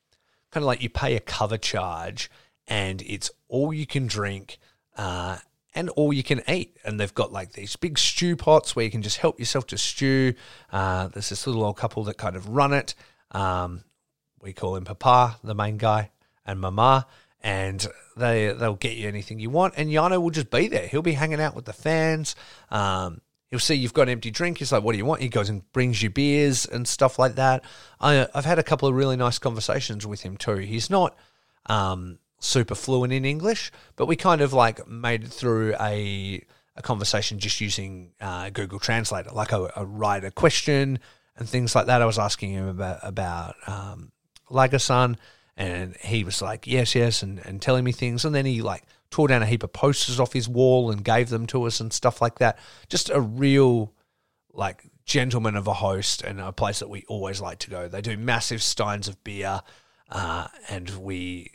kind 0.51 0.63
of 0.63 0.67
like 0.67 0.81
you 0.81 0.89
pay 0.89 1.15
a 1.15 1.19
cover 1.19 1.57
charge 1.57 2.29
and 2.67 3.01
it's 3.03 3.29
all 3.47 3.73
you 3.73 3.85
can 3.85 4.07
drink. 4.07 4.57
Uh, 4.95 5.37
and 5.75 5.89
all 5.89 6.13
you 6.13 6.23
can 6.23 6.41
eat. 6.47 6.77
And 6.85 6.99
they've 6.99 7.13
got 7.13 7.31
like 7.31 7.53
these 7.53 7.75
big 7.75 7.97
stew 7.97 8.35
pots 8.35 8.75
where 8.75 8.85
you 8.85 8.91
can 8.91 9.01
just 9.01 9.17
help 9.17 9.39
yourself 9.39 9.67
to 9.67 9.77
stew. 9.77 10.33
Uh, 10.71 11.07
there's 11.07 11.29
this 11.29 11.47
little 11.47 11.63
old 11.63 11.77
couple 11.77 12.03
that 12.03 12.17
kind 12.17 12.35
of 12.35 12.49
run 12.49 12.73
it. 12.73 12.95
Um, 13.31 13.83
we 14.41 14.53
call 14.53 14.75
him 14.75 14.85
Papa, 14.85 15.37
the 15.43 15.55
main 15.55 15.77
guy, 15.77 16.11
and 16.45 16.59
Mama. 16.59 17.07
And 17.43 17.85
they 18.15 18.53
they'll 18.53 18.75
get 18.75 18.95
you 18.95 19.07
anything 19.07 19.39
you 19.39 19.49
want, 19.49 19.73
and 19.75 19.89
Yano 19.89 20.21
will 20.21 20.29
just 20.29 20.49
be 20.49 20.67
there. 20.69 20.87
He'll 20.87 21.01
be 21.01 21.13
hanging 21.13 21.41
out 21.41 21.55
with 21.55 21.65
the 21.65 21.73
fans. 21.73 22.35
Um, 22.71 23.19
he'll 23.49 23.59
see 23.59 23.75
you've 23.75 23.93
got 23.93 24.03
an 24.03 24.09
empty 24.09 24.31
drink. 24.31 24.59
He's 24.59 24.71
like, 24.71 24.81
"What 24.81 24.93
do 24.93 24.97
you 24.97 25.05
want?" 25.05 25.21
He 25.21 25.29
goes 25.29 25.49
and 25.49 25.69
brings 25.73 26.01
you 26.01 26.09
beers 26.09 26.65
and 26.65 26.87
stuff 26.87 27.19
like 27.19 27.35
that. 27.35 27.63
I, 27.99 28.27
have 28.33 28.45
had 28.45 28.59
a 28.59 28.63
couple 28.63 28.87
of 28.87 28.95
really 28.95 29.17
nice 29.17 29.39
conversations 29.39 30.07
with 30.07 30.21
him 30.21 30.37
too. 30.37 30.55
He's 30.55 30.89
not 30.89 31.17
um, 31.65 32.19
super 32.39 32.75
fluent 32.75 33.11
in 33.11 33.25
English, 33.25 33.71
but 33.95 34.05
we 34.05 34.15
kind 34.15 34.41
of 34.41 34.53
like 34.53 34.87
made 34.87 35.23
it 35.23 35.31
through 35.31 35.75
a 35.79 36.43
a 36.75 36.81
conversation 36.81 37.39
just 37.39 37.61
using 37.61 38.11
uh, 38.19 38.49
Google 38.49 38.79
Translator, 38.79 39.31
like 39.31 39.51
a, 39.51 39.71
a 39.75 39.85
write 39.85 40.23
a 40.23 40.31
question 40.31 40.99
and 41.37 41.47
things 41.47 41.75
like 41.75 41.87
that. 41.87 42.01
I 42.01 42.05
was 42.05 42.19
asking 42.19 42.51
him 42.51 42.67
about 42.67 42.99
about 43.03 43.55
um, 43.67 44.11
Lagasan, 44.49 45.17
and 45.55 45.95
he 45.97 46.23
was 46.23 46.41
like, 46.41 46.65
yes, 46.65 46.95
yes, 46.95 47.21
and, 47.21 47.39
and 47.45 47.61
telling 47.61 47.83
me 47.83 47.91
things, 47.91 48.25
and 48.25 48.33
then 48.33 48.45
he 48.45 48.61
like 48.61 48.83
tore 49.11 49.27
down 49.27 49.43
a 49.43 49.45
heap 49.45 49.63
of 49.63 49.73
posters 49.73 50.19
off 50.19 50.33
his 50.33 50.49
wall 50.49 50.89
and 50.89 51.03
gave 51.03 51.29
them 51.29 51.45
to 51.47 51.63
us 51.63 51.79
and 51.79 51.93
stuff 51.93 52.21
like 52.21 52.39
that. 52.39 52.57
Just 52.89 53.09
a 53.09 53.21
real 53.21 53.93
like 54.51 54.83
gentleman 55.05 55.55
of 55.55 55.67
a 55.67 55.73
host 55.73 56.21
and 56.21 56.39
a 56.39 56.51
place 56.51 56.79
that 56.79 56.89
we 56.89 57.03
always 57.07 57.41
like 57.41 57.59
to 57.59 57.69
go. 57.69 57.87
They 57.87 58.01
do 58.01 58.17
massive 58.17 58.63
steins 58.63 59.07
of 59.07 59.23
beer, 59.23 59.61
uh, 60.09 60.47
and 60.69 60.89
we 60.89 61.51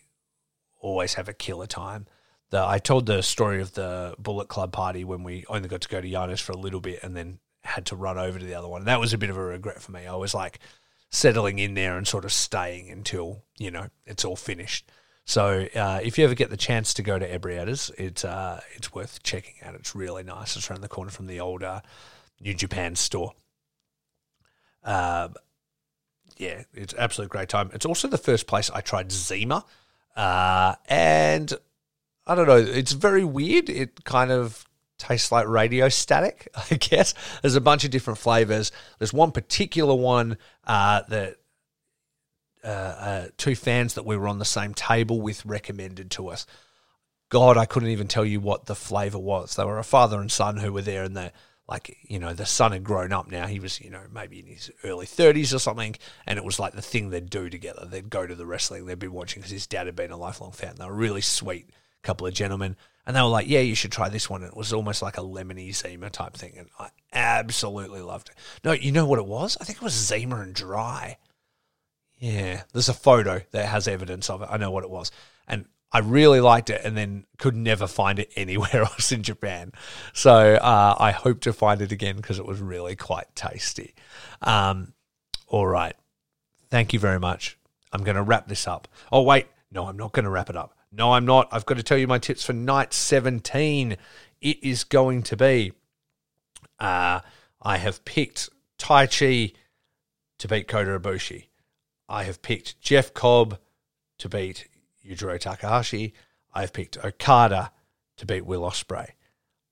always 0.80 1.14
have 1.14 1.28
a 1.28 1.32
killer 1.32 1.66
time. 1.66 2.06
The, 2.50 2.64
I 2.64 2.78
told 2.78 3.06
the 3.06 3.22
story 3.22 3.60
of 3.60 3.74
the 3.74 4.14
Bullet 4.18 4.48
Club 4.48 4.72
party 4.72 5.04
when 5.04 5.22
we 5.22 5.44
only 5.48 5.68
got 5.68 5.82
to 5.82 5.88
go 5.88 6.00
to 6.00 6.08
Giannis 6.08 6.40
for 6.40 6.52
a 6.52 6.56
little 6.56 6.80
bit 6.80 7.02
and 7.02 7.16
then 7.16 7.40
had 7.62 7.86
to 7.86 7.96
run 7.96 8.16
over 8.16 8.38
to 8.38 8.44
the 8.44 8.54
other 8.54 8.68
one. 8.68 8.84
That 8.84 9.00
was 9.00 9.12
a 9.12 9.18
bit 9.18 9.30
of 9.30 9.36
a 9.36 9.42
regret 9.42 9.82
for 9.82 9.92
me. 9.92 10.06
I 10.06 10.14
was 10.14 10.32
like 10.32 10.60
settling 11.10 11.58
in 11.58 11.74
there 11.74 11.96
and 11.96 12.06
sort 12.06 12.24
of 12.24 12.32
staying 12.32 12.90
until, 12.90 13.42
you 13.58 13.70
know, 13.70 13.88
it's 14.06 14.24
all 14.24 14.36
finished. 14.36 14.90
So 15.24 15.66
uh, 15.74 16.00
if 16.02 16.16
you 16.16 16.24
ever 16.24 16.34
get 16.34 16.50
the 16.50 16.56
chance 16.56 16.94
to 16.94 17.02
go 17.02 17.18
to 17.18 17.26
Ebrietta's, 17.38 17.90
it's 17.98 18.24
uh, 18.24 18.60
it's 18.74 18.94
worth 18.94 19.22
checking 19.22 19.56
out. 19.62 19.74
It's 19.74 19.94
really 19.94 20.22
nice. 20.22 20.56
It's 20.56 20.70
around 20.70 20.80
the 20.80 20.88
corner 20.88 21.10
from 21.10 21.26
the 21.26 21.40
old 21.40 21.62
uh, 21.62 21.82
New 22.40 22.54
Japan 22.54 22.96
store. 22.96 23.32
Uh, 24.82 25.28
yeah, 26.38 26.62
it's 26.72 26.94
absolute 26.96 27.30
great 27.30 27.48
time. 27.48 27.70
It's 27.74 27.84
also 27.86 28.08
the 28.08 28.16
first 28.18 28.46
place 28.46 28.70
I 28.70 28.80
tried 28.80 29.12
Zima. 29.12 29.64
Uh, 30.16 30.74
and 30.88 31.52
I 32.26 32.34
don't 32.34 32.46
know, 32.46 32.56
it's 32.56 32.92
very 32.92 33.24
weird. 33.24 33.68
It 33.68 34.04
kind 34.04 34.30
of 34.30 34.67
tastes 34.98 35.32
like 35.32 35.46
radio 35.46 35.88
static, 35.88 36.48
I 36.70 36.74
guess. 36.74 37.14
There's 37.42 37.56
a 37.56 37.60
bunch 37.60 37.84
of 37.84 37.90
different 37.90 38.18
flavors. 38.18 38.72
There's 38.98 39.12
one 39.12 39.32
particular 39.32 39.94
one 39.94 40.38
uh, 40.66 41.02
that 41.08 41.36
uh, 42.64 42.66
uh, 42.66 43.26
two 43.36 43.54
fans 43.54 43.94
that 43.94 44.04
we 44.04 44.16
were 44.16 44.28
on 44.28 44.38
the 44.38 44.44
same 44.44 44.74
table 44.74 45.20
with 45.20 45.46
recommended 45.46 46.10
to 46.12 46.28
us. 46.28 46.46
God, 47.30 47.56
I 47.56 47.66
couldn't 47.66 47.90
even 47.90 48.08
tell 48.08 48.24
you 48.24 48.40
what 48.40 48.66
the 48.66 48.74
flavor 48.74 49.18
was. 49.18 49.54
They 49.54 49.64
were 49.64 49.78
a 49.78 49.84
father 49.84 50.20
and 50.20 50.32
son 50.32 50.56
who 50.56 50.72
were 50.72 50.82
there, 50.82 51.04
and 51.04 51.16
the 51.16 51.32
like 51.68 51.96
you 52.02 52.18
know 52.18 52.32
the 52.32 52.46
son 52.46 52.72
had 52.72 52.82
grown 52.82 53.12
up 53.12 53.30
now 53.30 53.46
he 53.46 53.60
was 53.60 53.80
you 53.80 53.90
know 53.90 54.00
maybe 54.12 54.40
in 54.40 54.46
his 54.46 54.70
early 54.84 55.06
30s 55.06 55.54
or 55.54 55.58
something 55.58 55.94
and 56.26 56.38
it 56.38 56.44
was 56.44 56.58
like 56.58 56.72
the 56.72 56.82
thing 56.82 57.10
they'd 57.10 57.28
do 57.28 57.50
together 57.50 57.84
they'd 57.84 58.08
go 58.10 58.26
to 58.26 58.34
the 58.34 58.46
wrestling 58.46 58.86
they'd 58.86 58.98
be 58.98 59.06
watching 59.06 59.40
because 59.40 59.52
his 59.52 59.66
dad 59.66 59.86
had 59.86 59.94
been 59.94 60.10
a 60.10 60.16
lifelong 60.16 60.50
fan 60.50 60.74
they 60.78 60.86
were 60.86 60.94
really 60.94 61.20
sweet 61.20 61.68
couple 62.02 62.26
of 62.26 62.32
gentlemen 62.32 62.74
and 63.08 63.16
they 63.16 63.22
were 63.22 63.28
like 63.28 63.48
yeah 63.48 63.58
you 63.58 63.74
should 63.74 63.90
try 63.90 64.08
this 64.08 64.30
one 64.30 64.42
and 64.42 64.52
it 64.52 64.56
was 64.56 64.72
almost 64.72 65.02
like 65.02 65.16
a 65.18 65.22
lemony 65.22 65.74
zima 65.74 66.10
type 66.10 66.34
thing 66.34 66.54
and 66.56 66.68
i 66.78 66.88
absolutely 67.12 68.00
loved 68.00 68.28
it 68.28 68.36
no 68.62 68.70
you 68.70 68.92
know 68.92 69.06
what 69.06 69.18
it 69.18 69.26
was 69.26 69.56
i 69.60 69.64
think 69.64 69.78
it 69.78 69.84
was 69.84 69.94
zima 69.94 70.36
and 70.36 70.54
dry 70.54 71.16
yeah 72.18 72.62
there's 72.72 72.88
a 72.88 72.94
photo 72.94 73.40
that 73.50 73.66
has 73.66 73.88
evidence 73.88 74.30
of 74.30 74.42
it 74.42 74.48
i 74.50 74.56
know 74.56 74.70
what 74.70 74.84
it 74.84 74.90
was 74.90 75.10
and 75.48 75.64
I 75.90 76.00
really 76.00 76.40
liked 76.40 76.68
it 76.68 76.82
and 76.84 76.96
then 76.96 77.24
could 77.38 77.56
never 77.56 77.86
find 77.86 78.18
it 78.18 78.30
anywhere 78.36 78.82
else 78.82 79.10
in 79.10 79.22
Japan. 79.22 79.72
So 80.12 80.56
uh, 80.56 80.94
I 80.98 81.12
hope 81.12 81.40
to 81.40 81.52
find 81.54 81.80
it 81.80 81.92
again 81.92 82.16
because 82.16 82.38
it 82.38 82.44
was 82.44 82.60
really 82.60 82.94
quite 82.94 83.34
tasty. 83.34 83.94
Um, 84.42 84.92
all 85.46 85.66
right. 85.66 85.94
Thank 86.70 86.92
you 86.92 87.00
very 87.00 87.18
much. 87.18 87.56
I'm 87.90 88.04
going 88.04 88.16
to 88.16 88.22
wrap 88.22 88.48
this 88.48 88.68
up. 88.68 88.86
Oh, 89.10 89.22
wait. 89.22 89.46
No, 89.72 89.86
I'm 89.86 89.96
not 89.96 90.12
going 90.12 90.24
to 90.24 90.30
wrap 90.30 90.50
it 90.50 90.56
up. 90.56 90.77
No, 90.90 91.12
I'm 91.12 91.26
not. 91.26 91.48
I've 91.52 91.66
got 91.66 91.76
to 91.76 91.82
tell 91.82 91.98
you 91.98 92.06
my 92.06 92.18
tips 92.18 92.44
for 92.44 92.52
night 92.52 92.92
17. 92.92 93.96
It 94.40 94.64
is 94.64 94.84
going 94.84 95.22
to 95.24 95.36
be 95.36 95.72
uh, 96.78 97.20
I 97.60 97.76
have 97.78 98.04
picked 98.04 98.48
Taichi 98.78 99.54
to 100.38 100.48
beat 100.48 100.68
Kota 100.68 100.98
Ibushi. 100.98 101.46
I 102.08 102.24
have 102.24 102.40
picked 102.40 102.80
Jeff 102.80 103.12
Cobb 103.12 103.58
to 104.18 104.28
beat 104.28 104.68
Yujiro 105.04 105.38
Takahashi. 105.38 106.14
I 106.54 106.62
have 106.62 106.72
picked 106.72 106.96
Okada 107.04 107.72
to 108.16 108.26
beat 108.26 108.46
Will 108.46 108.62
Ospreay. 108.62 109.10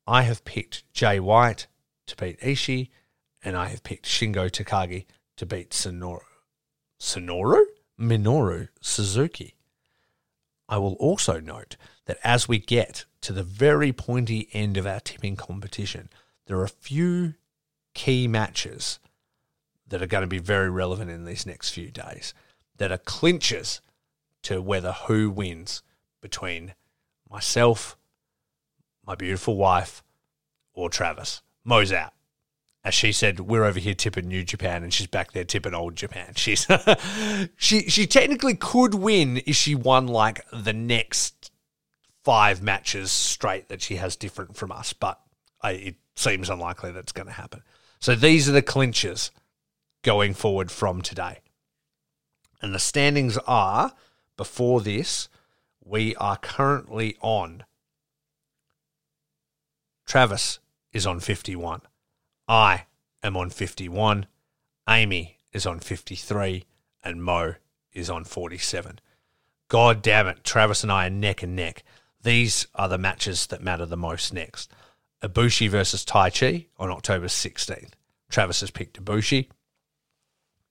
I 0.06 0.22
have 0.22 0.44
picked 0.44 0.92
Jay 0.92 1.18
White 1.18 1.66
to 2.06 2.16
beat 2.16 2.40
Ishii, 2.40 2.90
and 3.42 3.56
I 3.56 3.68
have 3.68 3.82
picked 3.82 4.06
Shingo 4.06 4.50
Takagi 4.50 5.06
to 5.36 5.46
beat 5.46 5.70
Sonoru. 5.70 6.20
Sonoru? 7.00 7.62
Minoru 7.98 8.68
Suzuki. 8.80 9.55
I 10.68 10.78
will 10.78 10.94
also 10.94 11.40
note 11.40 11.76
that 12.06 12.18
as 12.24 12.48
we 12.48 12.58
get 12.58 13.04
to 13.22 13.32
the 13.32 13.42
very 13.42 13.92
pointy 13.92 14.48
end 14.52 14.76
of 14.76 14.86
our 14.86 15.00
tipping 15.00 15.36
competition, 15.36 16.08
there 16.46 16.58
are 16.58 16.64
a 16.64 16.68
few 16.68 17.34
key 17.94 18.28
matches 18.28 18.98
that 19.88 20.02
are 20.02 20.06
going 20.06 20.22
to 20.22 20.28
be 20.28 20.38
very 20.38 20.70
relevant 20.70 21.10
in 21.10 21.24
these 21.24 21.46
next 21.46 21.70
few 21.70 21.90
days 21.90 22.34
that 22.76 22.92
are 22.92 22.98
clinchers 22.98 23.80
to 24.42 24.60
whether 24.60 24.92
who 24.92 25.30
wins 25.30 25.82
between 26.20 26.74
myself, 27.30 27.96
my 29.04 29.14
beautiful 29.14 29.56
wife, 29.56 30.02
or 30.72 30.90
Travis. 30.90 31.42
Mo's 31.64 31.92
out. 31.92 32.12
As 32.86 32.94
she 32.94 33.10
said, 33.10 33.40
we're 33.40 33.64
over 33.64 33.80
here 33.80 33.96
tipping 33.96 34.28
New 34.28 34.44
Japan, 34.44 34.84
and 34.84 34.94
she's 34.94 35.08
back 35.08 35.32
there 35.32 35.42
tipping 35.42 35.74
Old 35.74 35.96
Japan. 35.96 36.32
She's 36.36 36.68
she 37.56 37.88
she 37.88 38.06
technically 38.06 38.54
could 38.54 38.94
win 38.94 39.42
if 39.44 39.56
she 39.56 39.74
won 39.74 40.06
like 40.06 40.48
the 40.52 40.72
next 40.72 41.50
five 42.22 42.62
matches 42.62 43.10
straight 43.10 43.68
that 43.70 43.82
she 43.82 43.96
has 43.96 44.14
different 44.14 44.56
from 44.56 44.70
us, 44.70 44.92
but 44.92 45.20
I, 45.60 45.72
it 45.72 45.96
seems 46.14 46.48
unlikely 46.48 46.92
that's 46.92 47.10
going 47.10 47.26
to 47.26 47.32
happen. 47.32 47.64
So 47.98 48.14
these 48.14 48.48
are 48.48 48.52
the 48.52 48.62
clinchers 48.62 49.32
going 50.02 50.32
forward 50.32 50.70
from 50.70 51.02
today. 51.02 51.40
And 52.62 52.72
the 52.72 52.78
standings 52.78 53.36
are 53.48 53.94
before 54.36 54.80
this, 54.80 55.28
we 55.84 56.14
are 56.16 56.36
currently 56.36 57.16
on. 57.20 57.64
Travis 60.06 60.60
is 60.92 61.04
on 61.04 61.18
51. 61.18 61.80
I 62.48 62.84
am 63.22 63.36
on 63.36 63.50
51. 63.50 64.26
Amy 64.88 65.38
is 65.52 65.66
on 65.66 65.80
53. 65.80 66.64
And 67.04 67.22
Mo 67.22 67.54
is 67.92 68.10
on 68.10 68.24
47. 68.24 68.98
God 69.68 70.02
damn 70.02 70.26
it. 70.26 70.44
Travis 70.44 70.82
and 70.82 70.92
I 70.92 71.06
are 71.06 71.10
neck 71.10 71.42
and 71.42 71.56
neck. 71.56 71.82
These 72.22 72.66
are 72.74 72.88
the 72.88 72.98
matches 72.98 73.46
that 73.48 73.62
matter 73.62 73.86
the 73.86 73.96
most 73.96 74.32
next. 74.32 74.72
Ibushi 75.22 75.68
versus 75.68 76.04
Taichi 76.04 76.66
on 76.78 76.90
October 76.90 77.26
16th. 77.26 77.92
Travis 78.28 78.60
has 78.60 78.70
picked 78.70 79.02
Ibushi. 79.02 79.48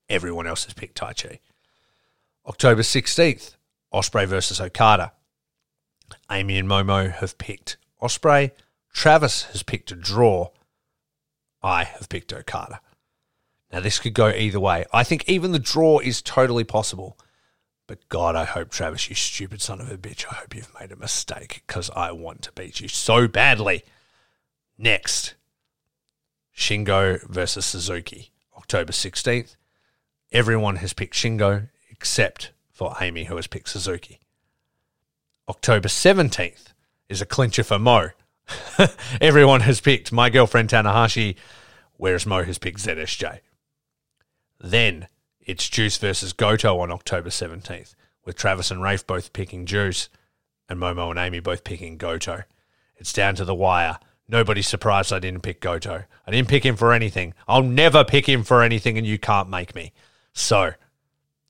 Everyone 0.10 0.48
else 0.48 0.66
has 0.66 0.74
picked 0.74 1.00
Taichi. 1.00 1.40
October 2.48 2.84
16th, 2.84 3.56
Ospreay 3.94 4.28
versus 4.28 4.62
Okada. 4.62 5.14
Amy 6.30 6.58
and 6.60 6.70
Momo 6.70 7.12
have 7.12 7.38
picked 7.38 7.78
Ospreay. 8.02 8.52
Travis 8.94 9.44
has 9.46 9.64
picked 9.64 9.92
a 9.92 9.96
draw. 9.96 10.50
I 11.66 11.84
have 11.84 12.10
picked 12.10 12.32
Okada. 12.32 12.80
Now, 13.74 13.80
this 13.80 13.98
could 13.98 14.14
go 14.14 14.30
either 14.30 14.60
way. 14.60 14.86
I 14.94 15.04
think 15.04 15.28
even 15.28 15.52
the 15.52 15.60
draw 15.60 15.98
is 15.98 16.22
totally 16.22 16.64
possible. 16.64 17.18
But 17.88 18.08
God, 18.08 18.36
I 18.36 18.46
hope, 18.46 18.70
Travis, 18.70 19.10
you 19.10 19.16
stupid 19.16 19.62
son 19.62 19.82
of 19.82 19.92
a 19.92 19.98
bitch, 19.98 20.26
I 20.32 20.36
hope 20.36 20.56
you've 20.56 20.72
made 20.80 20.92
a 20.92 20.96
mistake 20.96 21.64
because 21.66 21.90
I 21.96 22.12
want 22.12 22.44
to 22.44 22.52
beat 22.52 22.80
you 22.80 22.88
so 22.88 23.28
badly. 23.28 23.84
Next, 24.78 25.34
Shingo 26.56 27.28
versus 27.28 27.66
Suzuki, 27.66 28.32
October 28.56 28.94
16th. 28.94 29.56
Everyone 30.32 30.78
has 30.78 30.94
picked 30.94 31.16
Shingo 31.16 31.70
except 31.90 32.52
for 32.72 32.96
Amy, 33.02 33.24
who 33.24 33.36
has 33.38 33.48
picked 33.48 33.70
Suzuki. 33.70 34.20
October 35.50 35.88
17th 35.88 36.74
is 37.10 37.22
a 37.22 37.26
clincher 37.26 37.64
for 37.64 37.80
Mo. 37.80 38.10
Everyone 39.22 39.62
has 39.62 39.82
picked 39.82 40.12
my 40.12 40.30
girlfriend 40.30 40.70
Tanahashi, 40.70 41.36
whereas 41.98 42.26
Mo 42.26 42.44
has 42.44 42.58
picked 42.58 42.80
ZSJ. 42.80 43.40
Then 44.60 45.08
it's 45.40 45.70
Juice 45.70 45.98
versus 45.98 46.34
Goto 46.34 46.80
on 46.80 46.92
October 46.92 47.30
17th, 47.30 47.96
with 48.24 48.36
Travis 48.36 48.72
and 48.72 48.82
Rafe 48.82 49.06
both 49.06 49.34
picking 49.34 49.66
Juice 49.66 50.10
and 50.68 50.80
Momo 50.80 51.10
and 51.10 51.20
Amy 51.20 51.40
both 51.40 51.64
picking 51.64 51.98
Goto. 51.98 52.44
It's 52.98 53.14
down 53.14 53.36
to 53.36 53.46
the 53.46 53.56
wire. 53.56 54.00
Nobody's 54.28 54.68
surprised 54.68 55.14
I 55.14 55.20
didn't 55.20 55.44
pick 55.44 55.62
Goto. 55.62 56.04
I 56.26 56.32
didn't 56.32 56.48
pick 56.48 56.66
him 56.66 56.76
for 56.76 56.94
anything. 56.94 57.34
I'll 57.48 57.62
never 57.62 58.04
pick 58.04 58.28
him 58.28 58.44
for 58.44 58.64
anything, 58.64 58.98
and 58.98 59.06
you 59.06 59.20
can't 59.20 59.50
make 59.50 59.76
me. 59.76 59.94
So 60.34 60.74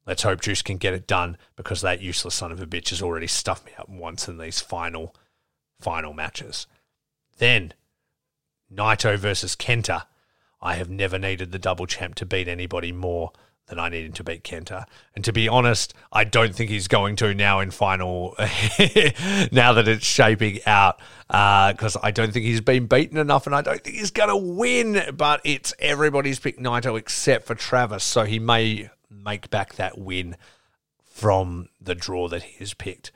let's 0.06 0.24
hope 0.24 0.42
Juice 0.42 0.62
can 0.62 0.78
get 0.78 0.94
it 0.94 1.08
done 1.08 1.38
because 1.56 1.82
that 1.82 2.02
useless 2.02 2.36
son 2.36 2.52
of 2.52 2.62
a 2.62 2.68
bitch 2.68 2.90
has 2.90 3.02
already 3.02 3.28
stuffed 3.28 3.66
me 3.66 3.72
up 3.78 3.88
once 3.88 4.28
in 4.28 4.38
these 4.38 4.60
final, 4.60 5.16
final 5.80 6.14
matches. 6.14 6.68
Then 7.38 7.74
Naito 8.74 9.18
versus 9.18 9.56
Kenta. 9.56 10.04
I 10.62 10.75
have 10.75 10.89
never 10.89 11.20
needed 11.20 11.51
the 11.51 11.60
double 11.60 11.86
champ 11.86 12.15
to 12.15 12.25
beat 12.25 12.48
anybody 12.48 12.92
more 12.92 13.32
than 13.68 13.80
I 13.80 13.89
needed 13.89 14.15
to 14.15 14.24
beat 14.24 14.44
Kenta. 14.44 14.86
And 15.15 15.25
to 15.25 15.34
be 15.34 15.48
honest, 15.48 15.94
I 16.12 16.24
don't 16.24 16.54
think 16.54 16.70
he's 16.70 16.88
going 16.88 17.15
to 17.18 17.34
now 17.34 17.60
in 17.60 17.72
final, 17.72 18.36
now 18.39 19.74
that 19.74 19.88
it's 19.88 20.06
shaping 20.06 20.60
out, 20.65 21.00
because 21.27 21.96
uh, 21.96 22.01
I 22.04 22.12
don't 22.12 22.32
think 22.32 22.46
he's 22.46 22.62
been 22.62 22.86
beaten 22.86 23.18
enough 23.18 23.48
and 23.48 23.56
I 23.56 23.62
don't 23.62 23.84
think 23.84 23.96
he's 23.96 24.12
going 24.12 24.30
to 24.30 24.38
win. 24.38 25.15
But 25.15 25.42
it's 25.44 25.74
everybody's 25.80 26.39
picked 26.39 26.60
Naito 26.60 26.98
except 26.98 27.48
for 27.48 27.56
Travis. 27.56 28.04
So 28.04 28.24
he 28.24 28.39
may 28.39 28.89
make 29.10 29.50
back 29.50 29.75
that 29.75 29.98
win 29.98 30.36
from 31.04 31.70
the 31.82 31.96
draw 31.96 32.27
that 32.27 32.44
he 32.44 32.58
has 32.60 32.74
picked. 32.74 33.12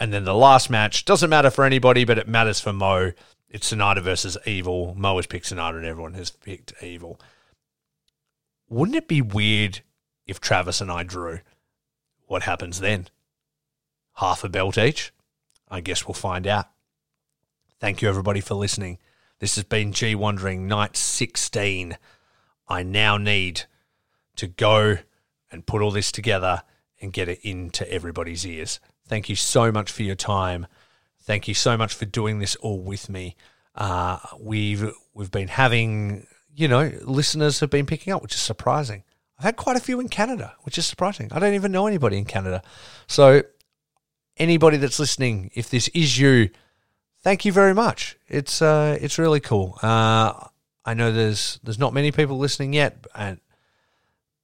And 0.00 0.12
then 0.12 0.24
the 0.24 0.34
last 0.34 0.68
match 0.68 1.04
doesn't 1.04 1.30
matter 1.30 1.50
for 1.50 1.64
anybody, 1.64 2.04
but 2.04 2.18
it 2.18 2.26
matters 2.26 2.58
for 2.58 2.72
Mo. 2.72 3.12
It's 3.52 3.70
Sanada 3.70 4.00
versus 4.00 4.38
Evil. 4.46 4.94
Mo 4.96 5.16
has 5.16 5.26
picked 5.26 5.50
Sanada 5.50 5.76
and 5.76 5.84
everyone 5.84 6.14
has 6.14 6.30
picked 6.30 6.72
Evil. 6.82 7.20
Wouldn't 8.70 8.96
it 8.96 9.08
be 9.08 9.20
weird 9.20 9.82
if 10.26 10.40
Travis 10.40 10.80
and 10.80 10.90
I 10.90 11.02
drew, 11.02 11.40
what 12.26 12.44
happens 12.44 12.80
then? 12.80 13.08
Half 14.14 14.42
a 14.42 14.48
belt 14.48 14.78
each? 14.78 15.12
I 15.70 15.82
guess 15.82 16.06
we'll 16.06 16.14
find 16.14 16.46
out. 16.46 16.70
Thank 17.78 18.00
you, 18.00 18.08
everybody, 18.08 18.40
for 18.40 18.54
listening. 18.54 18.96
This 19.38 19.56
has 19.56 19.64
been 19.64 19.92
G 19.92 20.14
Wandering 20.14 20.66
Night 20.66 20.96
16. 20.96 21.98
I 22.68 22.82
now 22.82 23.18
need 23.18 23.64
to 24.36 24.46
go 24.46 24.96
and 25.50 25.66
put 25.66 25.82
all 25.82 25.90
this 25.90 26.10
together 26.10 26.62
and 27.02 27.12
get 27.12 27.28
it 27.28 27.40
into 27.42 27.90
everybody's 27.92 28.46
ears. 28.46 28.80
Thank 29.06 29.28
you 29.28 29.36
so 29.36 29.70
much 29.70 29.92
for 29.92 30.04
your 30.04 30.14
time. 30.14 30.66
Thank 31.22 31.46
you 31.46 31.54
so 31.54 31.76
much 31.76 31.94
for 31.94 32.04
doing 32.04 32.40
this 32.40 32.56
all 32.56 32.80
with 32.80 33.08
me. 33.08 33.36
Uh, 33.74 34.18
we've 34.38 34.92
we've 35.14 35.30
been 35.30 35.48
having, 35.48 36.26
you 36.54 36.68
know, 36.68 36.90
listeners 37.02 37.60
have 37.60 37.70
been 37.70 37.86
picking 37.86 38.12
up, 38.12 38.22
which 38.22 38.34
is 38.34 38.40
surprising. 38.40 39.04
I've 39.38 39.44
had 39.44 39.56
quite 39.56 39.76
a 39.76 39.80
few 39.80 40.00
in 40.00 40.08
Canada, 40.08 40.54
which 40.62 40.78
is 40.78 40.86
surprising. 40.86 41.28
I 41.32 41.38
don't 41.38 41.54
even 41.54 41.72
know 41.72 41.86
anybody 41.86 42.18
in 42.18 42.24
Canada. 42.24 42.62
So, 43.06 43.42
anybody 44.36 44.76
that's 44.76 44.98
listening, 44.98 45.50
if 45.54 45.70
this 45.70 45.88
is 45.88 46.18
you, 46.18 46.50
thank 47.22 47.44
you 47.44 47.52
very 47.52 47.74
much. 47.74 48.16
It's 48.28 48.60
uh, 48.60 48.98
it's 49.00 49.18
really 49.18 49.40
cool. 49.40 49.78
Uh, 49.82 50.48
I 50.84 50.94
know 50.94 51.12
there's 51.12 51.60
there's 51.62 51.78
not 51.78 51.94
many 51.94 52.10
people 52.12 52.38
listening 52.38 52.72
yet, 52.72 53.06
and 53.14 53.40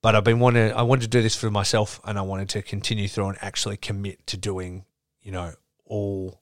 but 0.01 0.15
I've 0.15 0.25
been 0.25 0.39
wanting 0.39 0.73
I 0.73 0.83
wanted 0.83 1.03
to 1.03 1.09
do 1.09 1.23
this 1.23 1.35
for 1.35 1.51
myself, 1.51 2.01
and 2.05 2.19
I 2.19 2.23
wanted 2.23 2.49
to 2.51 2.63
continue 2.63 3.09
through 3.09 3.31
and 3.31 3.39
actually 3.41 3.77
commit 3.77 4.27
to 4.29 4.37
doing 4.37 4.85
you 5.23 5.33
know 5.33 5.55
all 5.85 6.41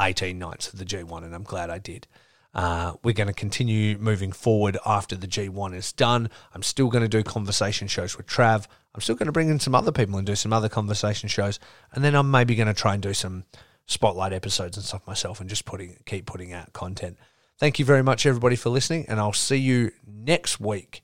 18 0.00 0.38
nights 0.38 0.72
of 0.72 0.78
the 0.78 0.84
G1, 0.84 1.24
and 1.24 1.34
I'm 1.34 1.42
glad 1.42 1.70
I 1.70 1.78
did. 1.78 2.06
Uh, 2.54 2.94
we're 3.02 3.12
going 3.12 3.28
to 3.28 3.34
continue 3.34 3.98
moving 3.98 4.32
forward 4.32 4.78
after 4.86 5.14
the 5.14 5.26
G1 5.26 5.74
is 5.74 5.92
done. 5.92 6.30
I'm 6.54 6.62
still 6.62 6.88
going 6.88 7.02
to 7.02 7.08
do 7.08 7.22
conversation 7.22 7.88
shows 7.88 8.16
with 8.16 8.26
Trav. 8.26 8.66
I'm 8.94 9.00
still 9.00 9.14
going 9.14 9.26
to 9.26 9.32
bring 9.32 9.48
in 9.48 9.60
some 9.60 9.74
other 9.74 9.92
people 9.92 10.16
and 10.16 10.26
do 10.26 10.34
some 10.34 10.52
other 10.52 10.68
conversation 10.68 11.28
shows. 11.28 11.60
And 11.92 12.02
then 12.02 12.14
I'm 12.14 12.30
maybe 12.30 12.54
going 12.54 12.68
to 12.68 12.74
try 12.74 12.94
and 12.94 13.02
do 13.02 13.14
some 13.14 13.44
spotlight 13.86 14.32
episodes 14.32 14.76
and 14.76 14.84
stuff 14.84 15.06
myself 15.06 15.40
and 15.40 15.48
just 15.48 15.64
putting 15.64 15.96
keep 16.04 16.26
putting 16.26 16.52
out 16.52 16.72
content. 16.72 17.16
Thank 17.58 17.78
you 17.78 17.84
very 17.84 18.02
much, 18.02 18.24
everybody, 18.24 18.56
for 18.56 18.70
listening. 18.70 19.06
And 19.08 19.20
I'll 19.20 19.32
see 19.32 19.56
you 19.56 19.92
next 20.06 20.58
week. 20.58 21.02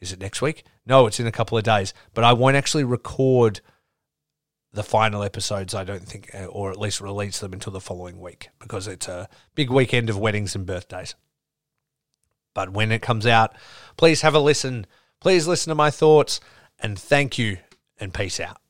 Is 0.00 0.12
it 0.12 0.20
next 0.20 0.42
week? 0.42 0.64
No, 0.84 1.06
it's 1.06 1.20
in 1.20 1.26
a 1.26 1.32
couple 1.32 1.56
of 1.56 1.64
days. 1.64 1.94
But 2.12 2.24
I 2.24 2.32
won't 2.32 2.56
actually 2.56 2.84
record 2.84 3.60
the 4.72 4.82
final 4.82 5.22
episodes, 5.22 5.74
I 5.74 5.84
don't 5.84 6.06
think, 6.06 6.34
uh, 6.34 6.46
or 6.46 6.70
at 6.70 6.78
least 6.78 7.00
release 7.00 7.40
them 7.40 7.52
until 7.52 7.72
the 7.72 7.80
following 7.80 8.20
week 8.20 8.48
because 8.58 8.88
it's 8.88 9.08
a 9.08 9.28
big 9.54 9.70
weekend 9.70 10.08
of 10.08 10.18
weddings 10.18 10.54
and 10.54 10.64
birthdays. 10.64 11.14
But 12.54 12.72
when 12.72 12.90
it 12.90 13.02
comes 13.02 13.26
out, 13.26 13.54
please 13.96 14.22
have 14.22 14.34
a 14.34 14.38
listen. 14.38 14.86
Please 15.20 15.46
listen 15.46 15.70
to 15.70 15.74
my 15.74 15.90
thoughts 15.90 16.40
and 16.78 16.98
thank 16.98 17.38
you 17.38 17.58
and 18.00 18.12
peace 18.12 18.40
out. 18.40 18.61